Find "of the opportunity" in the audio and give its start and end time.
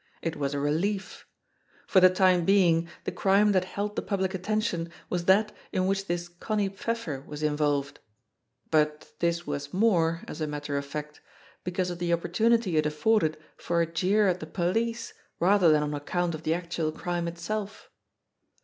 11.91-12.77